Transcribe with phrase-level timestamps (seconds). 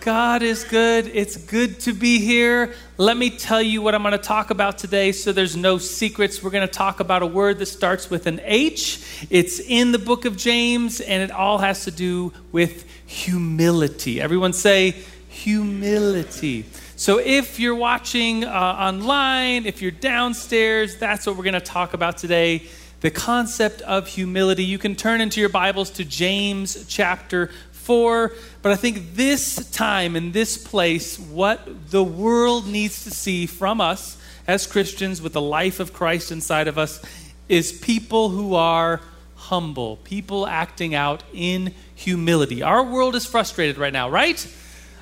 [0.00, 1.08] God is good.
[1.08, 2.74] It's good to be here.
[2.98, 6.42] Let me tell you what I'm going to talk about today so there's no secrets.
[6.42, 9.26] We're going to talk about a word that starts with an H.
[9.28, 14.20] It's in the book of James, and it all has to do with humility.
[14.20, 14.94] Everyone say,
[15.28, 16.66] humility.
[16.94, 21.94] So if you're watching uh, online, if you're downstairs, that's what we're going to talk
[21.94, 22.68] about today
[23.00, 24.64] the concept of humility.
[24.64, 27.50] You can turn into your Bibles to James chapter
[27.88, 28.32] 4.
[28.60, 33.80] But I think this time in this place, what the world needs to see from
[33.80, 37.02] us as Christians with the life of Christ inside of us
[37.48, 39.00] is people who are
[39.36, 42.62] humble, people acting out in humility.
[42.62, 44.46] Our world is frustrated right now, right?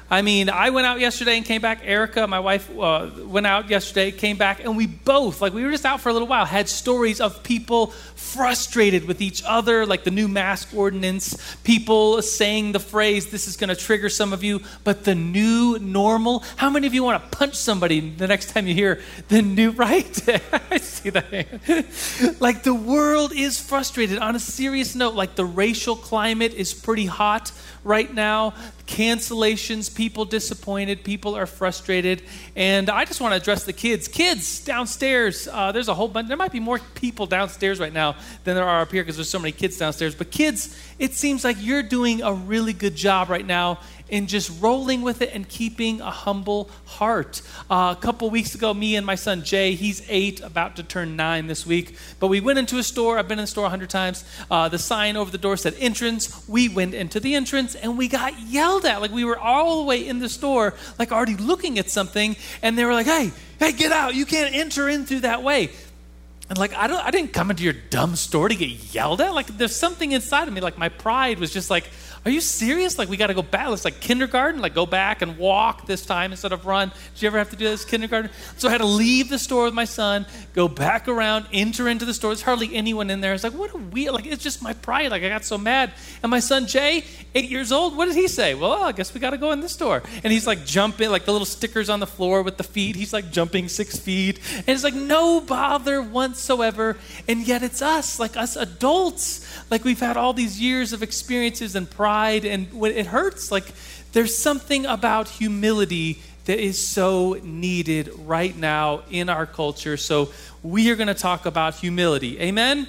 [0.08, 1.80] I mean, I went out yesterday and came back.
[1.82, 5.70] Erica, my wife, uh, went out yesterday, came back, and we both, like, we were
[5.72, 10.04] just out for a little while, had stories of people frustrated with each other, like
[10.04, 14.44] the new mask ordinance, people saying the phrase, this is going to trigger some of
[14.44, 16.44] you, but the new normal.
[16.54, 19.70] How many of you want to punch somebody the next time you hear the new,
[19.72, 20.28] right?
[20.70, 22.36] I see that.
[22.40, 24.18] like, the world is frustrated.
[24.18, 27.50] On a serious note, like, the racial climate is pretty hot
[27.82, 28.54] right now
[28.86, 32.22] cancellations, people disappointed, people are frustrated.
[32.54, 34.08] And I just want to address the kids.
[34.08, 38.16] Kids downstairs, uh, there's a whole bunch, there might be more people downstairs right now
[38.44, 40.14] than there are up here because there's so many kids downstairs.
[40.14, 44.62] But kids, it seems like you're doing a really good job right now in just
[44.62, 47.42] rolling with it and keeping a humble heart.
[47.70, 51.16] Uh, a couple weeks ago, me and my son Jay, he's eight, about to turn
[51.16, 53.18] nine this week, but we went into a store.
[53.18, 54.24] I've been in the store a hundred times.
[54.50, 56.46] Uh, the sign over the door said entrance.
[56.48, 59.00] We went into the entrance and we got yelled at.
[59.00, 62.78] Like we were all the way in the store, like already looking at something, and
[62.78, 64.14] they were like, hey, hey, get out.
[64.14, 65.70] You can't enter in through that way.
[66.48, 69.34] And like I don't I didn't come into your dumb store to get yelled at.
[69.34, 70.60] Like there's something inside of me.
[70.60, 71.90] Like my pride was just like,
[72.26, 72.98] are you serious?
[72.98, 73.70] Like, we got to go back.
[73.70, 76.90] It's like kindergarten, like go back and walk this time instead of run.
[77.14, 78.32] Did you ever have to do this kindergarten?
[78.56, 82.04] So I had to leave the store with my son, go back around, enter into
[82.04, 82.30] the store.
[82.30, 83.32] There's hardly anyone in there.
[83.32, 85.12] It's like, what a weird, like, it's just my pride.
[85.12, 85.92] Like, I got so mad.
[86.20, 87.04] And my son, Jay,
[87.36, 88.56] eight years old, what did he say?
[88.56, 90.02] Well, I guess we got to go in this store.
[90.24, 92.96] And he's like jumping, like the little stickers on the floor with the feet.
[92.96, 94.40] He's like jumping six feet.
[94.52, 96.02] And it's like no bother
[96.36, 96.96] whatsoever.
[97.26, 99.46] And yet it's us, like us adults.
[99.70, 103.50] Like we've had all these years of experiences and pride pride and it hurts.
[103.50, 103.72] Like
[104.12, 109.96] there's something about humility that is so needed right now in our culture.
[109.96, 110.30] So
[110.62, 112.40] we are going to talk about humility.
[112.40, 112.86] Amen?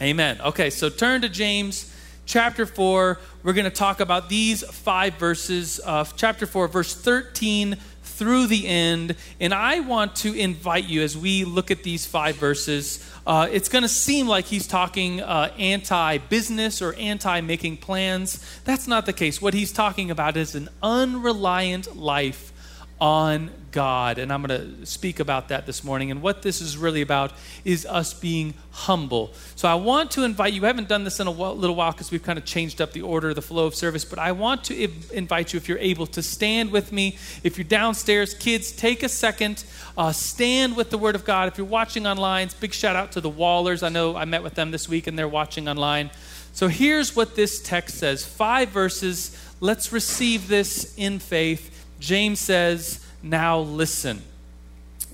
[0.00, 0.02] Amen.
[0.02, 0.40] Amen.
[0.40, 1.92] Okay, so turn to James
[2.24, 3.18] chapter 4.
[3.42, 7.76] We're going to talk about these five verses of chapter 4, verse 13
[8.16, 9.16] through the end.
[9.40, 13.68] And I want to invite you as we look at these five verses uh, it's
[13.68, 18.44] going to seem like he's talking uh, anti business or anti making plans.
[18.64, 19.40] That's not the case.
[19.40, 22.52] What he's talking about is an unreliant life
[23.00, 24.18] on God.
[24.18, 26.12] And I'm going to speak about that this morning.
[26.12, 27.32] And what this is really about
[27.64, 29.32] is us being humble.
[29.56, 32.12] So I want to invite you, I haven't done this in a little while because
[32.12, 34.64] we've kind of changed up the order, of the flow of service, but I want
[34.64, 37.18] to invite you, if you're able, to stand with me.
[37.42, 39.64] If you're downstairs, kids, take a second,
[39.98, 41.48] uh, stand with the Word of God.
[41.48, 43.82] If you're watching online, big shout out to the Wallers.
[43.82, 46.10] I know I met with them this week and they're watching online.
[46.52, 49.36] So here's what this text says five verses.
[49.60, 51.72] Let's receive this in faith.
[52.04, 54.22] James says, Now listen.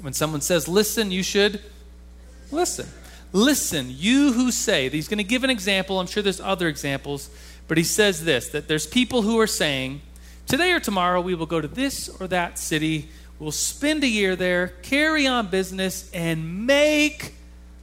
[0.01, 1.61] When someone says listen, you should
[2.51, 2.89] listen.
[3.33, 6.01] Listen, you who say, he's going to give an example.
[6.01, 7.31] I'm sure there's other examples,
[7.69, 10.01] but he says this that there's people who are saying,
[10.47, 13.09] Today or tomorrow we will go to this or that city,
[13.39, 17.35] we'll spend a year there, carry on business, and make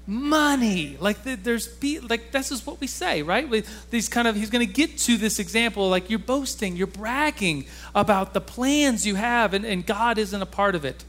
[0.08, 0.96] money.
[1.00, 1.70] Like there's
[2.10, 3.48] like this is what we say, right?
[3.48, 6.88] With these kind of he's going to get to this example like you're boasting, you're
[6.88, 11.04] bragging about the plans you have, and, and God isn't a part of it.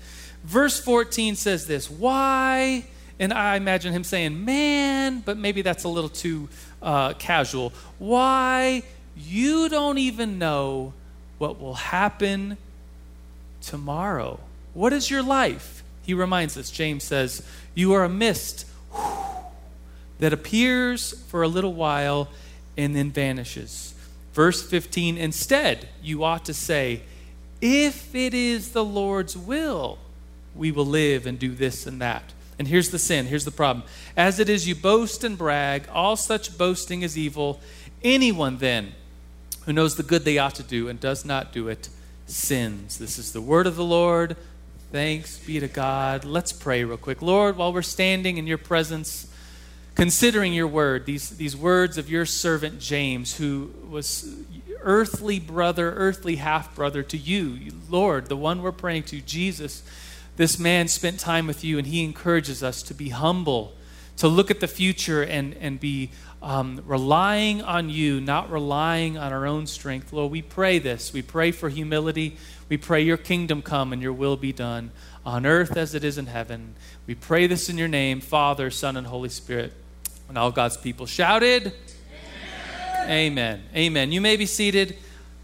[0.44, 2.84] Verse 14 says this, why?
[3.20, 6.48] And I imagine him saying, man, but maybe that's a little too
[6.82, 7.72] uh, casual.
[7.98, 8.82] Why
[9.16, 10.92] you don't even know
[11.38, 12.56] what will happen
[13.60, 14.38] tomorrow?
[14.74, 15.82] What is your life?
[16.04, 17.42] He reminds us, James says,
[17.74, 18.64] you are a mist
[20.18, 22.28] that appears for a little while
[22.76, 23.94] and then vanishes.
[24.32, 27.02] Verse 15, instead, you ought to say,
[27.60, 29.98] If it is the Lord's will,
[30.54, 32.32] we will live and do this and that.
[32.58, 33.86] And here's the sin, here's the problem.
[34.16, 37.60] As it is you boast and brag, all such boasting is evil.
[38.02, 38.94] Anyone then
[39.64, 41.88] who knows the good they ought to do and does not do it
[42.26, 42.98] sins.
[42.98, 44.36] This is the word of the Lord.
[44.90, 46.24] Thanks be to God.
[46.24, 47.20] Let's pray real quick.
[47.20, 49.30] Lord, while we're standing in your presence,
[49.94, 54.34] considering your word, these, these words of your servant James, who was
[54.80, 59.82] earthly brother, earthly half brother to you, Lord, the one we're praying to, Jesus.
[60.38, 63.74] This man spent time with you, and he encourages us to be humble,
[64.16, 66.12] to look at the future and, and be
[66.42, 70.12] um, relying on you, not relying on our own strength.
[70.12, 71.12] Lord, we pray this.
[71.12, 72.36] We pray for humility.
[72.68, 74.92] We pray your kingdom come and your will be done
[75.26, 76.74] on earth as it is in heaven.
[77.06, 79.72] We pray this in your name, Father, Son, and Holy Spirit.
[80.28, 81.72] And all God's people shouted,
[83.02, 83.10] Amen.
[83.10, 83.62] Amen.
[83.74, 84.12] Amen.
[84.12, 84.96] You may be seated.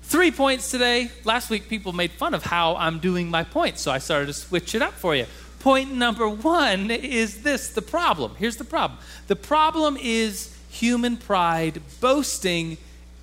[0.02, 1.10] Three points today.
[1.24, 4.34] Last week, people made fun of how I'm doing my points, so I started to
[4.34, 5.24] switch it up for you.
[5.60, 8.34] Point number one is this the problem.
[8.36, 12.76] Here's the problem the problem is human pride, boasting,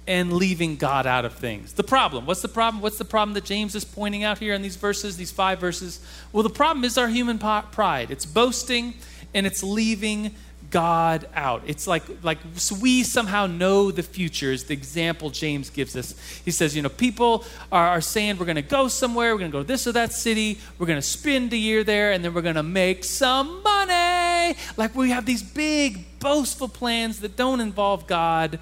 [0.08, 1.74] and leaving God out of things.
[1.74, 2.26] The problem.
[2.26, 2.82] What's the problem?
[2.82, 6.00] What's the problem that James is pointing out here in these verses, these five verses?
[6.32, 8.12] Well, the problem is our human pride.
[8.12, 8.96] It's boasting
[9.34, 10.36] and it's leaving
[10.72, 11.64] God out.
[11.68, 12.40] It's like like
[12.82, 16.16] we somehow know the future is the example James gives us.
[16.46, 19.52] He says, you know, people are, are saying we're going to go somewhere, we're going
[19.52, 22.24] to go to this or that city, we're going to spend a year there, and
[22.24, 24.11] then we're going to make some money.
[24.78, 28.60] Like we have these big boastful plans that don't involve God,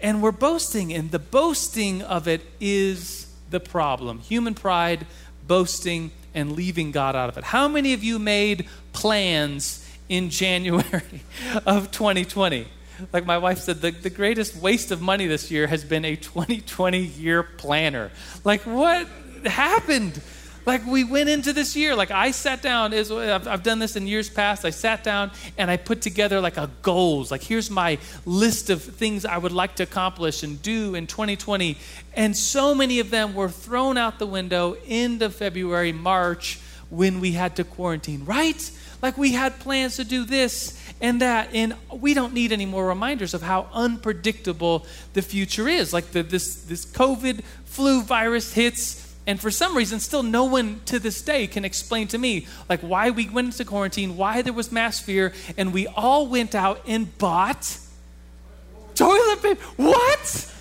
[0.00, 4.18] and we're boasting, and the boasting of it is the problem.
[4.20, 5.06] Human pride,
[5.46, 7.44] boasting, and leaving God out of it.
[7.44, 9.86] How many of you made plans?
[10.10, 11.22] in January
[11.66, 12.66] of 2020.
[13.14, 16.16] Like my wife said, the, the greatest waste of money this year has been a
[16.16, 18.10] 2020 year planner.
[18.44, 19.06] Like, what
[19.46, 20.20] happened?
[20.66, 24.06] Like, we went into this year, like, I sat down, is I've, done this in
[24.06, 24.64] years past.
[24.64, 27.30] I sat down and I put together like a goals.
[27.30, 31.78] Like, here's my list of things I would like to accomplish and do in 2020.
[32.14, 36.60] And so many of them were thrown out the window end of February, March,
[36.90, 38.70] when we had to quarantine, right?
[39.00, 42.86] Like we had plans to do this and that, and we don't need any more
[42.86, 45.92] reminders of how unpredictable the future is.
[45.92, 50.80] Like the, this, this COVID flu virus hits, and for some reason, still no one
[50.86, 54.52] to this day can explain to me like why we went into quarantine, why there
[54.52, 57.78] was mass fear, and we all went out and bought
[58.96, 59.62] toilet paper.
[59.76, 60.52] What?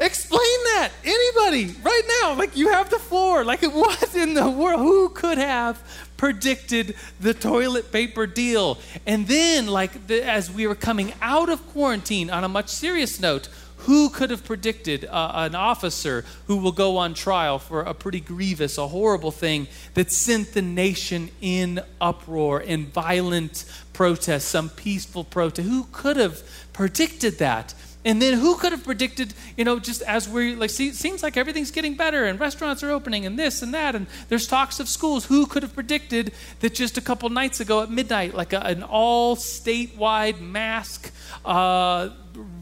[0.00, 0.90] Explain that.
[1.04, 3.44] Anybody, right now, like you have the floor.
[3.44, 4.80] Like, what in the world?
[4.80, 5.78] Who could have
[6.16, 8.78] predicted the toilet paper deal?
[9.04, 13.20] And then, like, the, as we were coming out of quarantine on a much serious
[13.20, 13.50] note,
[13.88, 18.20] who could have predicted uh, an officer who will go on trial for a pretty
[18.20, 23.64] grievous, a horrible thing that sent the nation in uproar, in violent
[23.94, 25.66] protest, some peaceful protest?
[25.66, 26.42] Who could have
[26.74, 27.72] predicted that?
[28.08, 31.36] And then who could have predicted, you know, just as we like, see, seems like
[31.36, 34.88] everything's getting better and restaurants are opening and this and that, and there's talks of
[34.88, 35.26] schools.
[35.26, 38.82] Who could have predicted that just a couple nights ago at midnight, like a, an
[38.82, 41.12] all statewide mask
[41.44, 42.08] uh,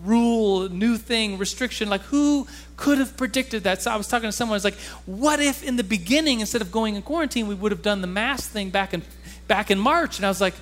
[0.03, 3.83] rule, new thing, restriction, like who could have predicted that?
[3.83, 6.61] So I was talking to someone, I was like, what if in the beginning, instead
[6.61, 9.03] of going in quarantine, we would have done the mask thing back in,
[9.47, 10.17] back in March?
[10.17, 10.55] And I was like,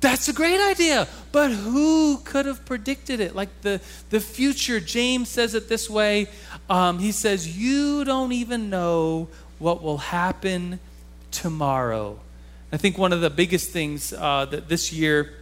[0.00, 1.06] that's a great idea.
[1.32, 3.34] But who could have predicted it?
[3.34, 3.80] Like the,
[4.10, 6.28] the future, James says it this way.
[6.68, 9.28] Um, he says, You don't even know
[9.58, 10.80] what will happen
[11.30, 12.18] tomorrow.
[12.72, 15.34] I think one of the biggest things uh, that this year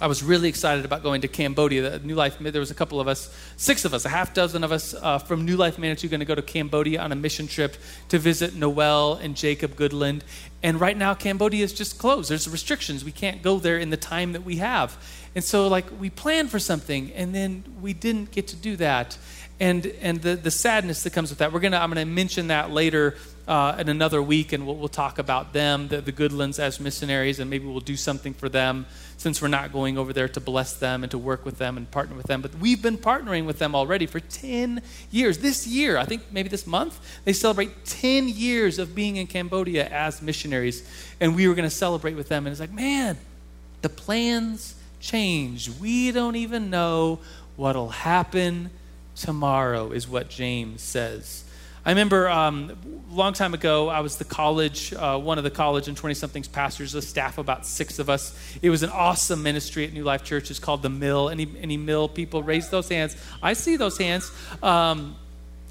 [0.00, 1.98] I was really excited about going to Cambodia.
[1.98, 4.64] The New Life, there was a couple of us, six of us, a half dozen
[4.64, 7.46] of us uh, from New Life Manitou going to go to Cambodia on a mission
[7.46, 7.76] trip
[8.08, 10.22] to visit Noel and Jacob Goodland.
[10.64, 12.28] And right now, Cambodia is just closed.
[12.28, 13.04] There's restrictions.
[13.04, 14.98] We can't go there in the time that we have.
[15.36, 19.16] And so, like, we planned for something, and then we didn't get to do that.
[19.60, 21.52] And, and the, the sadness that comes with that.
[21.52, 25.18] We're gonna, I'm to mention that later uh, in another week, and we'll, we'll talk
[25.18, 29.40] about them, the, the Goodlands, as missionaries, and maybe we'll do something for them since
[29.40, 32.16] we're not going over there to bless them and to work with them and partner
[32.16, 32.42] with them.
[32.42, 35.38] But we've been partnering with them already for 10 years.
[35.38, 39.86] This year, I think maybe this month, they celebrate 10 years of being in Cambodia
[39.88, 40.88] as missionaries.
[41.20, 42.46] And we were going to celebrate with them.
[42.46, 43.16] And it's like, man,
[43.82, 45.70] the plans change.
[45.80, 47.20] We don't even know
[47.56, 48.70] what'll happen
[49.16, 51.44] tomorrow, is what James says.
[51.86, 52.72] I remember um,
[53.10, 56.14] a long time ago, I was the college, uh, one of the college and 20
[56.14, 58.34] somethings pastors, a staff about six of us.
[58.62, 60.50] It was an awesome ministry at New Life Church.
[60.50, 61.28] It's called The Mill.
[61.28, 63.16] Any, any Mill people, raise those hands.
[63.42, 64.32] I see those hands.
[64.62, 65.16] Um,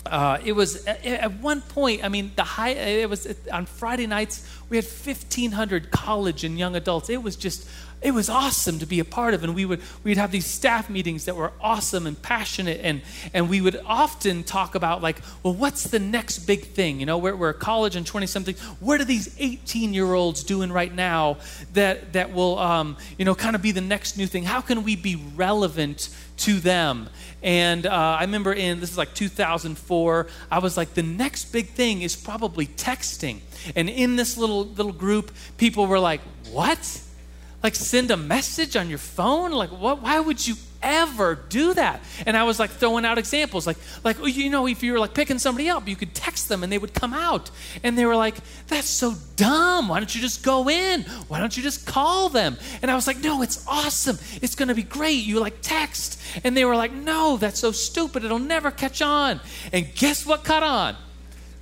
[0.06, 4.06] uh, it was at, at, one point, I mean, the high, it was on Friday
[4.06, 7.10] nights, we had 1,500 college and young adults.
[7.10, 7.68] It was just
[8.04, 9.44] it was awesome to be a part of.
[9.44, 13.02] And we would we'd have these staff meetings that were awesome and passionate, and
[13.34, 17.00] and we would often talk about like, well, what's the next big thing?
[17.00, 18.56] You know, we're, we're a college and twenty something.
[18.80, 21.38] What are these eighteen year olds doing right now
[21.74, 24.44] that that will um, you know kind of be the next new thing?
[24.44, 27.10] How can we be relevant to them?
[27.42, 31.68] And uh, I remember in this is like 2004, I was like, the next big
[31.68, 33.40] thing is probably texting.
[33.76, 37.02] And in this little little group, people were like, what?
[37.64, 39.52] Like send a message on your phone?
[39.52, 42.02] Like what why would you ever do that?
[42.26, 43.66] And i was like throwing out examples.
[43.66, 46.50] Like like oh, you know if you were like picking somebody up you could text
[46.50, 47.50] them and they would come out.
[47.82, 48.36] And they were like
[48.68, 49.88] that's so dumb.
[49.88, 51.04] Why don't you just go in?
[51.30, 52.58] Why don't you just call them?
[52.82, 54.20] And i was like no it's awesome.
[54.42, 55.24] It's going to be great.
[55.24, 56.22] You like text.
[56.44, 58.26] And they were like no that's so stupid.
[58.26, 59.40] It'll never catch on.
[59.72, 60.98] And guess what caught on?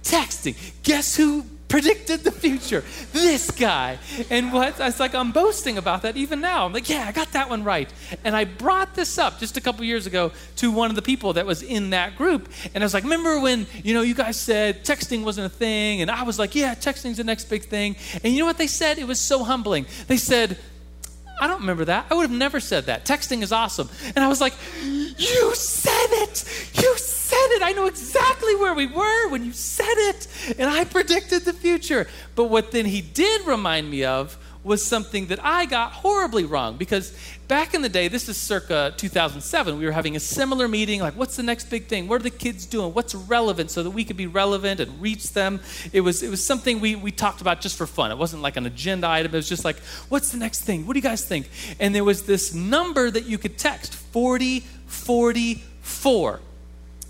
[0.03, 0.55] Texting.
[0.81, 2.83] Guess who predicted the future.
[3.13, 3.97] This guy.
[4.29, 6.65] And what I was like, I'm boasting about that even now.
[6.65, 7.91] I'm like, yeah, I got that one right.
[8.25, 11.31] And I brought this up just a couple years ago to one of the people
[11.33, 12.49] that was in that group.
[12.75, 16.01] And I was like, remember when, you know, you guys said texting wasn't a thing?
[16.01, 17.95] And I was like, yeah, texting's the next big thing.
[18.21, 18.99] And you know what they said?
[18.99, 19.85] It was so humbling.
[20.07, 20.57] They said,
[21.39, 22.05] I don't remember that.
[22.11, 23.05] I would have never said that.
[23.05, 23.89] Texting is awesome.
[24.13, 26.43] And I was like, You said it.
[26.75, 27.20] You said
[27.51, 27.61] it.
[27.61, 30.27] I know exactly where we were when you said it.
[30.57, 32.07] And I predicted the future.
[32.35, 36.77] But what then he did remind me of was something that I got horribly wrong
[36.77, 37.17] because
[37.47, 41.15] back in the day, this is circa 2007, we were having a similar meeting like,
[41.15, 42.07] what's the next big thing?
[42.07, 42.93] What are the kids doing?
[42.93, 45.61] What's relevant so that we could be relevant and reach them?
[45.91, 48.11] It was, it was something we, we talked about just for fun.
[48.11, 49.33] It wasn't like an agenda item.
[49.33, 49.79] It was just like,
[50.09, 50.85] what's the next thing?
[50.85, 51.49] What do you guys think?
[51.79, 56.39] And there was this number that you could text 4044.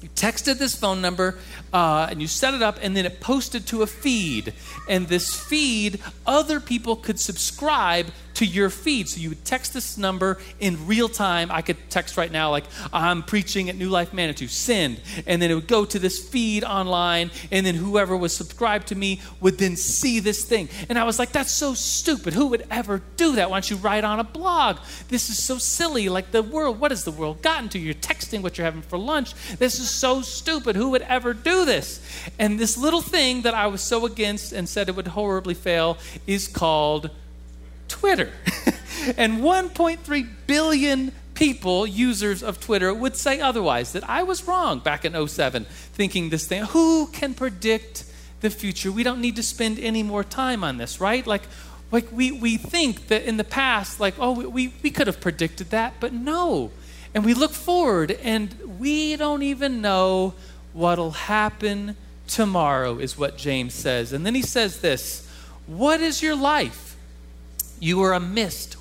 [0.02, 1.38] You texted this phone number
[1.72, 4.54] uh, and you set it up, and then it posted to a feed.
[4.90, 8.08] And this feed, other people could subscribe
[8.42, 9.08] to your feed.
[9.08, 11.52] So you would text this number in real time.
[11.52, 15.00] I could text right now, like, I'm preaching at New Life Manitou, send.
[15.28, 18.96] And then it would go to this feed online, and then whoever was subscribed to
[18.96, 20.70] me would then see this thing.
[20.90, 22.34] And I was like, that's so stupid.
[22.34, 23.52] Who would ever do that?
[23.52, 24.78] Why don't you write on a blog?
[25.10, 26.10] This is so silly.
[26.10, 27.80] Like, the world, what has the world gotten to?
[27.80, 29.36] You're texting what you're having for lunch.
[29.60, 30.76] This is so stupid.
[30.76, 32.02] Who would ever do this?
[32.40, 36.00] And this little thing that I was so against and said it would horribly fail
[36.26, 37.12] is called
[37.92, 38.32] Twitter.
[39.18, 45.06] and 1.3 billion people, users of Twitter, would say otherwise, that I was wrong back
[45.06, 46.64] in 07, thinking this thing.
[46.64, 48.06] Who can predict
[48.40, 48.92] the future?
[48.92, 51.26] We don't need to spend any more time on this, right?
[51.28, 51.44] Like,
[51.92, 55.72] like we, we think that in the past, like, oh, we, we could have predicted
[55.72, 56.72] that, but no.
[57.14, 60.34] And we look forward and we don't even know
[60.74, 64.14] what'll happen tomorrow, is what James says.
[64.14, 65.28] And then he says this
[65.68, 66.91] What is your life?
[67.82, 68.78] You are a mist,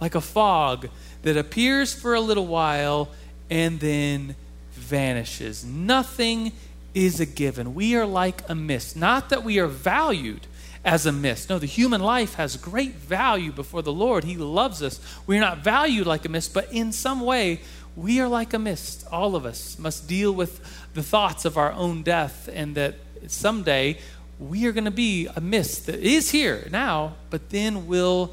[0.00, 0.88] like a fog
[1.22, 3.08] that appears for a little while
[3.48, 4.34] and then
[4.72, 5.64] vanishes.
[5.64, 6.50] Nothing
[6.92, 7.76] is a given.
[7.76, 8.96] We are like a mist.
[8.96, 10.48] Not that we are valued
[10.84, 11.50] as a mist.
[11.50, 14.24] No, the human life has great value before the Lord.
[14.24, 14.98] He loves us.
[15.24, 17.60] We're not valued like a mist, but in some way,
[17.94, 19.06] we are like a mist.
[19.12, 22.96] All of us must deal with the thoughts of our own death and that
[23.28, 23.98] someday
[24.38, 28.32] we are going to be a mist that is here now, but then will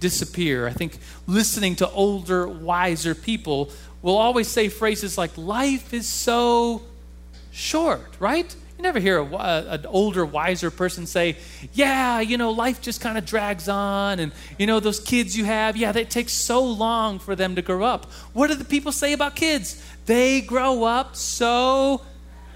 [0.00, 0.66] disappear.
[0.66, 3.70] I think listening to older, wiser people
[4.02, 6.82] will always say phrases like, life is so
[7.52, 8.54] short, right?
[8.76, 11.36] You never hear a, an older, wiser person say,
[11.72, 14.18] Yeah, you know, life just kind of drags on.
[14.18, 17.62] And, you know, those kids you have, yeah, it takes so long for them to
[17.62, 18.06] grow up.
[18.32, 19.80] What do the people say about kids?
[20.06, 22.02] They grow up so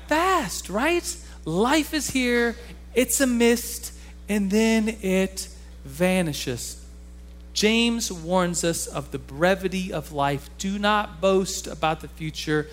[0.08, 1.16] fast, right?
[1.44, 2.56] Life is here
[2.98, 3.92] it's a mist,
[4.28, 5.46] and then it
[5.84, 6.84] vanishes.
[7.52, 10.50] James warns us of the brevity of life.
[10.58, 12.66] Do not boast about the future.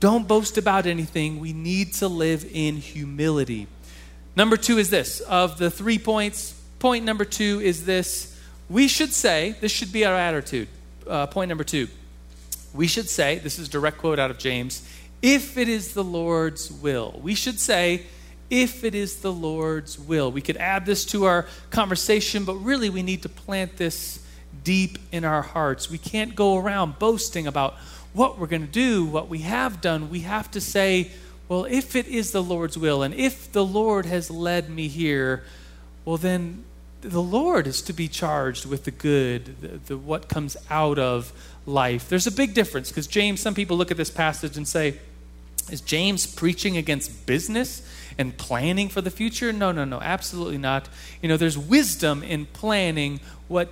[0.00, 1.40] Don't boast about anything.
[1.40, 3.68] We need to live in humility.
[4.36, 8.38] Number two is this of the three points, point number two is this
[8.68, 10.68] we should say, this should be our attitude.
[11.06, 11.88] Uh, point number two,
[12.74, 14.86] we should say, this is direct quote out of James,
[15.22, 17.18] if it is the Lord's will.
[17.22, 18.04] We should say,
[18.50, 20.30] if it is the Lord's will.
[20.30, 24.24] We could add this to our conversation, but really we need to plant this
[24.64, 25.90] deep in our hearts.
[25.90, 27.74] We can't go around boasting about
[28.12, 30.10] what we're going to do, what we have done.
[30.10, 31.10] We have to say,
[31.48, 35.44] well, if it is the Lord's will, and if the Lord has led me here,
[36.04, 36.64] well, then
[37.00, 41.32] the Lord is to be charged with the good, the, the what comes out of
[41.64, 42.08] life.
[42.08, 44.98] There's a big difference because James, some people look at this passage and say,
[45.70, 47.82] is James preaching against business
[48.18, 49.52] and planning for the future?
[49.52, 50.88] No, no, no, absolutely not.
[51.22, 53.70] You know, there's wisdom in planning what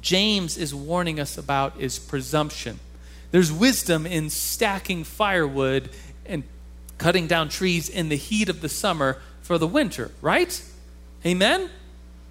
[0.00, 2.80] James is warning us about is presumption.
[3.30, 5.90] There's wisdom in stacking firewood
[6.26, 6.44] and
[6.98, 10.62] cutting down trees in the heat of the summer for the winter, right?
[11.24, 11.70] Amen?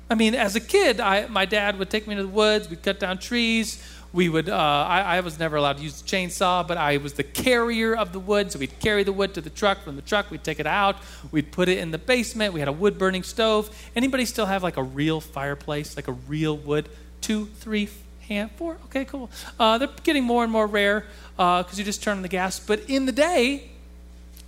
[0.10, 2.84] I mean, as a kid, I, my dad would take me to the woods, we'd
[2.84, 3.84] cut down trees.
[4.18, 7.14] We would, uh, I, I, was never allowed to use the chainsaw, but I was
[7.14, 8.52] the carrier of the wood.
[8.52, 9.84] So we'd carry the wood to the truck.
[9.84, 10.96] From the truck, we'd take it out.
[11.32, 12.52] We'd put it in the basement.
[12.52, 13.70] We had a wood burning stove.
[13.96, 16.90] Anybody still have like a real fireplace, like a real wood?
[17.22, 17.90] Two, three,
[18.28, 18.78] hand, four?
[18.86, 19.30] Okay, cool.
[19.60, 21.06] Uh, they're getting more and more rare
[21.36, 22.60] because uh, you just turn on the gas.
[22.60, 23.70] But in the day,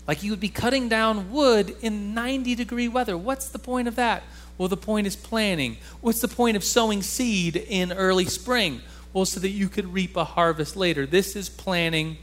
[0.08, 3.16] like you would be cutting down wood in 90 degree weather.
[3.16, 4.24] What's the point of that?
[4.58, 5.78] Well, the point is planning.
[6.02, 8.82] What's the point of sowing seed in early spring?
[9.14, 11.06] Well, so that you could reap a harvest later.
[11.06, 12.18] This is planning.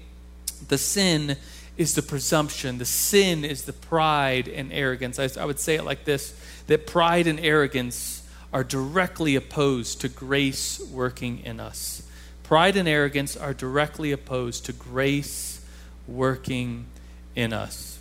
[0.68, 1.36] The sin
[1.76, 5.18] is the presumption, the sin is the pride and arrogance.
[5.18, 6.34] I, I would say it like this
[6.68, 12.02] that pride and arrogance are directly opposed to grace working in us.
[12.42, 15.64] Pride and arrogance are directly opposed to grace
[16.06, 16.86] working
[17.34, 17.98] in us.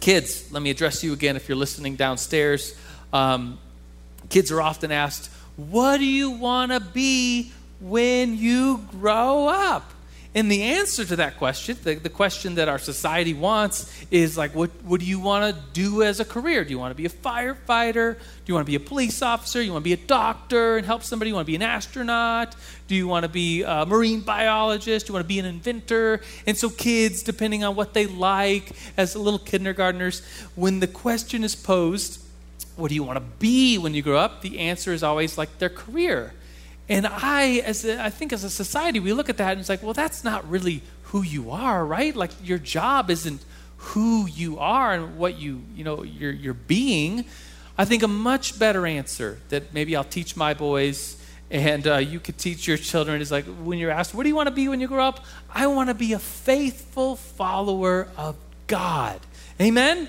[0.00, 2.76] Kids, let me address you again if you're listening downstairs.
[3.12, 3.58] Um,
[4.28, 9.92] kids are often asked, What do you want to be when you grow up?
[10.34, 14.54] And the answer to that question, the, the question that our society wants, is like,
[14.54, 16.64] what, what do you want to do as a career?
[16.64, 18.14] Do you want to be a firefighter?
[18.14, 19.58] Do you want to be a police officer?
[19.58, 21.28] Do you want to be a doctor and help somebody?
[21.28, 22.56] Do you want to be an astronaut?
[22.88, 25.06] Do you want to be a marine biologist?
[25.06, 26.22] Do you want to be an inventor?
[26.46, 30.22] And so, kids, depending on what they like as little kindergartners,
[30.54, 32.22] when the question is posed,
[32.76, 34.40] what do you want to be when you grow up?
[34.40, 36.32] The answer is always like their career.
[36.88, 39.68] And I, as a, I think as a society, we look at that and it's
[39.68, 42.14] like, well, that's not really who you are, right?
[42.14, 43.44] Like your job isn't
[43.76, 47.24] who you are and what you, you know, you're, you're being.
[47.78, 51.16] I think a much better answer that maybe I'll teach my boys
[51.50, 54.34] and uh, you could teach your children is like when you're asked, what do you
[54.34, 55.24] want to be when you grow up?
[55.50, 58.36] I want to be a faithful follower of
[58.66, 59.20] God.
[59.60, 60.08] Amen?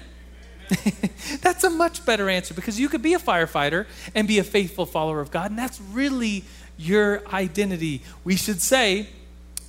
[1.42, 4.86] that's a much better answer because you could be a firefighter and be a faithful
[4.86, 6.46] follower of God, and that's really
[6.77, 8.01] your identity.
[8.24, 9.07] We should say,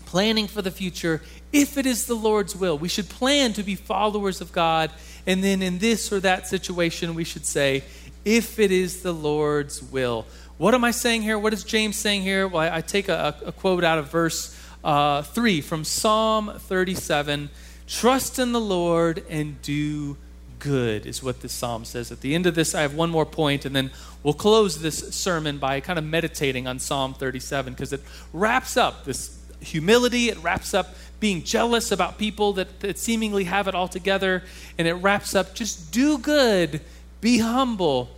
[0.07, 1.21] planning for the future,
[1.53, 2.79] if it is the Lord's will.
[2.79, 4.91] We should plan to be followers of God,
[5.27, 7.85] and then in this or that situation, we should say,
[8.25, 10.27] if it is the Lord's will.
[10.57, 11.39] What am I saying here?
[11.39, 12.47] What is James saying here?
[12.47, 17.51] Well, I, I take a, a, quote out of verse uh, 3 from Psalm 37
[17.87, 20.17] Trust in the Lord and do
[20.65, 22.11] good, is what this psalm says.
[22.11, 23.91] At the end of this, I have one more point, and then
[24.23, 28.01] we'll close this sermon by kind of meditating on Psalm 37 because it
[28.33, 33.69] wraps up this humility, it wraps up being jealous about people that, that seemingly have
[33.69, 34.43] it all together,
[34.79, 36.81] and it wraps up just do good,
[37.21, 38.09] be humble,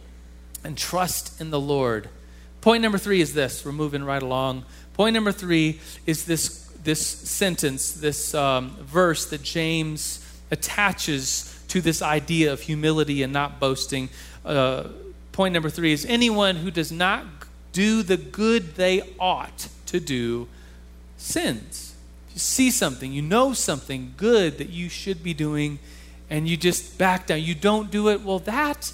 [0.62, 2.08] and trust in the Lord.
[2.60, 3.64] Point number three is this.
[3.64, 4.64] We're moving right along.
[4.94, 12.02] Point number three is this, this sentence, this um, verse that James attaches to this
[12.02, 14.08] idea of humility and not boasting.
[14.44, 14.84] Uh,
[15.32, 17.24] point number three is anyone who does not
[17.72, 20.48] do the good they ought to do
[21.16, 21.94] sins.
[22.32, 25.78] You see something, you know something good that you should be doing,
[26.30, 27.42] and you just back down.
[27.42, 28.22] You don't do it.
[28.22, 28.92] Well, that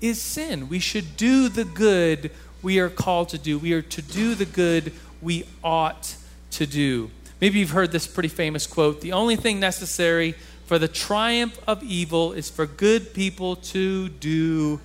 [0.00, 0.68] is sin.
[0.68, 2.30] We should do the good
[2.62, 3.58] we are called to do.
[3.58, 6.16] We are to do the good we ought
[6.52, 7.10] to do.
[7.40, 10.34] Maybe you've heard this pretty famous quote The only thing necessary
[10.66, 14.80] for the triumph of evil is for good people to do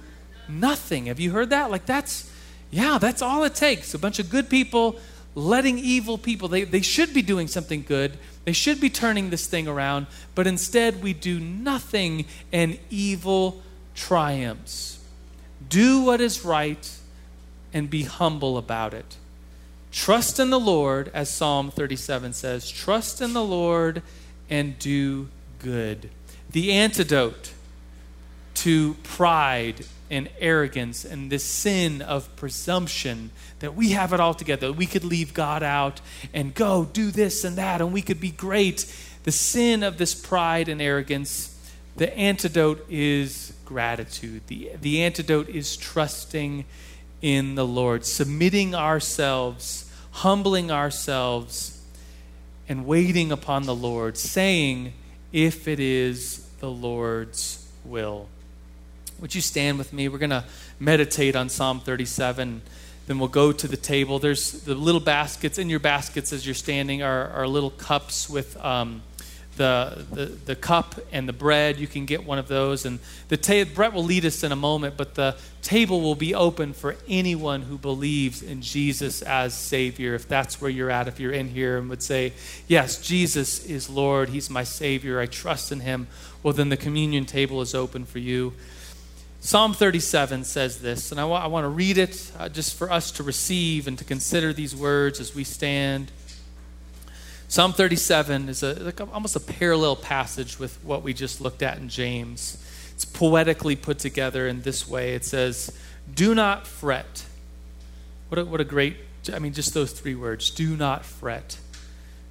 [0.48, 1.06] nothing.
[1.06, 1.72] Have you heard that?
[1.72, 2.32] Like, that's,
[2.72, 3.94] yeah, that's all it takes.
[3.94, 5.00] A bunch of good people
[5.36, 8.18] letting evil people, they, they should be doing something good.
[8.46, 13.62] They should be turning this thing around, but instead we do nothing and evil
[13.96, 15.00] triumphs.
[15.70, 16.98] Do what is right
[17.74, 19.18] and be humble about it.
[19.92, 24.02] Trust in the Lord, as Psalm 37 says, trust in the Lord
[24.50, 26.10] and do good.
[26.52, 27.54] The antidote
[28.56, 34.72] to pride and arrogance and this sin of presumption that we have it all together.
[34.74, 36.02] We could leave God out
[36.34, 38.92] and go do this and that, and we could be great.
[39.24, 41.56] The sin of this pride and arrogance,
[41.96, 44.42] the antidote is gratitude.
[44.48, 46.66] The, the antidote is trusting
[47.22, 51.82] in the Lord, submitting ourselves, humbling ourselves,
[52.68, 54.94] and waiting upon the Lord, saying,
[55.32, 58.28] if it is the Lord's will.
[59.20, 60.08] Would you stand with me?
[60.08, 60.46] We're going to
[60.80, 62.62] meditate on Psalm 37.
[63.08, 64.20] Then we'll go to the table.
[64.20, 65.58] There's the little baskets.
[65.58, 69.02] In your baskets as you're standing are, are little cups with um,
[69.60, 71.78] the, the, the cup and the bread.
[71.78, 72.86] You can get one of those.
[72.86, 76.34] And the ta- Brett will lead us in a moment, but the table will be
[76.34, 80.16] open for anyone who believes in Jesus as Savior.
[80.16, 82.32] If that's where you're at, if you're in here and would say,
[82.70, 86.08] Yes, Jesus is Lord, He's my Savior, I trust in Him,
[86.42, 88.54] well, then the communion table is open for you.
[89.42, 92.90] Psalm 37 says this, and I, wa- I want to read it uh, just for
[92.90, 96.12] us to receive and to consider these words as we stand.
[97.50, 101.80] Psalm 37 is a, like almost a parallel passage with what we just looked at
[101.80, 102.64] in James.
[102.92, 105.16] It's poetically put together in this way.
[105.16, 105.76] It says,
[106.14, 107.26] Do not fret.
[108.28, 108.98] What a, what a great,
[109.34, 111.58] I mean, just those three words do not fret.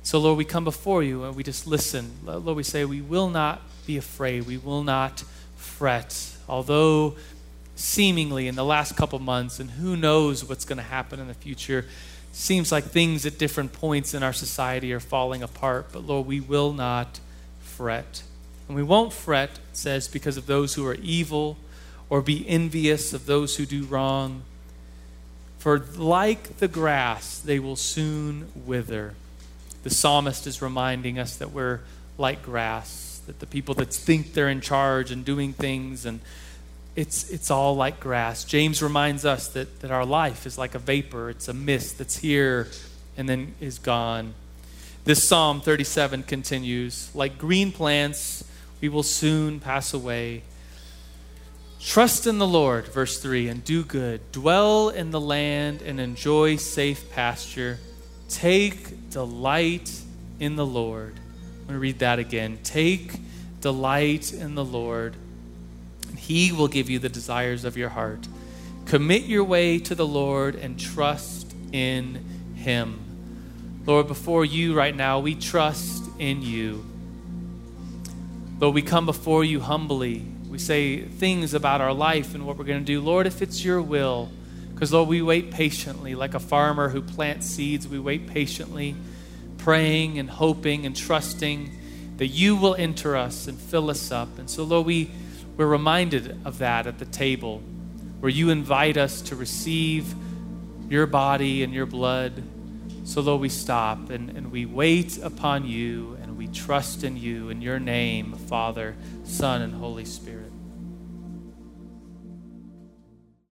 [0.04, 2.12] So, Lord, we come before you and we just listen.
[2.24, 4.46] Lord, we say, We will not be afraid.
[4.46, 5.24] We will not
[5.56, 6.36] fret.
[6.48, 7.16] Although
[7.74, 11.34] seemingly in the last couple months, and who knows what's going to happen in the
[11.34, 11.86] future,
[12.32, 15.88] seems like things at different points in our society are falling apart.
[15.92, 17.20] But Lord, we will not
[17.60, 18.22] fret.
[18.68, 21.56] And we won't fret, it says, because of those who are evil
[22.10, 24.42] or be envious of those who do wrong.
[25.58, 29.14] For like the grass, they will soon wither.
[29.82, 31.80] The psalmist is reminding us that we're
[32.16, 36.20] like grass, that the people that think they're in charge and doing things and
[36.96, 38.44] it's, it's all like grass.
[38.44, 42.16] James reminds us that, that our life is like a vapor, it's a mist that's
[42.16, 42.68] here
[43.16, 44.34] and then is gone.
[45.04, 48.44] This Psalm 37 continues Like green plants,
[48.80, 50.42] we will soon pass away.
[51.80, 54.20] Trust in the Lord, verse 3, and do good.
[54.32, 57.78] Dwell in the land and enjoy safe pasture.
[58.28, 60.02] Take delight
[60.40, 61.14] in the Lord.
[61.14, 62.58] I'm going to read that again.
[62.64, 63.12] Take
[63.60, 65.14] delight in the Lord
[66.28, 68.28] he will give you the desires of your heart.
[68.84, 73.00] Commit your way to the Lord and trust in Him.
[73.86, 76.84] Lord, before you right now, we trust in you.
[78.60, 80.22] Lord, we come before you humbly.
[80.50, 83.00] We say things about our life and what we're going to do.
[83.00, 84.28] Lord, if it's your will,
[84.74, 88.96] because Lord, we wait patiently, like a farmer who plants seeds, we wait patiently,
[89.56, 91.70] praying and hoping and trusting
[92.18, 94.38] that you will enter us and fill us up.
[94.38, 95.10] And so, Lord, we
[95.58, 97.58] we're reminded of that at the table
[98.20, 100.14] where you invite us to receive
[100.88, 102.44] your body and your blood.
[103.02, 107.50] So, Lord, we stop and, and we wait upon you and we trust in you
[107.50, 110.52] in your name, Father, Son, and Holy Spirit.